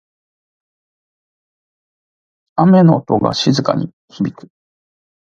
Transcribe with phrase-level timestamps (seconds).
[2.55, 4.49] 雨の音が静かに響く。